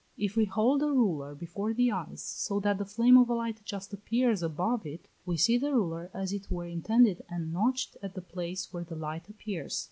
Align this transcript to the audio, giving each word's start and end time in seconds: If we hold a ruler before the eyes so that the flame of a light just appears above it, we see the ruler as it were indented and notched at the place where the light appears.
If 0.17 0.35
we 0.35 0.45
hold 0.45 0.81
a 0.81 0.87
ruler 0.87 1.35
before 1.35 1.75
the 1.75 1.91
eyes 1.91 2.23
so 2.23 2.59
that 2.61 2.79
the 2.79 2.85
flame 2.85 3.19
of 3.19 3.29
a 3.29 3.35
light 3.35 3.61
just 3.63 3.93
appears 3.93 4.41
above 4.41 4.83
it, 4.83 5.07
we 5.27 5.37
see 5.37 5.59
the 5.59 5.75
ruler 5.75 6.09
as 6.11 6.33
it 6.33 6.49
were 6.49 6.65
indented 6.65 7.23
and 7.29 7.53
notched 7.53 7.97
at 8.01 8.15
the 8.15 8.21
place 8.23 8.73
where 8.73 8.83
the 8.83 8.95
light 8.95 9.29
appears. 9.29 9.79